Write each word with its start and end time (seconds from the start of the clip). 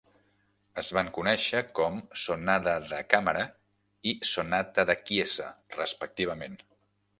Es 0.81 0.87
van 0.97 1.11
conèixer 1.17 1.61
com 1.79 1.99
"sonada 2.21 2.73
da 2.87 3.03
camera" 3.15 3.45
i 4.13 4.17
"sonata 4.33 4.89
da 4.93 4.99
chiesa" 5.05 5.55
respectivament. 5.79 6.61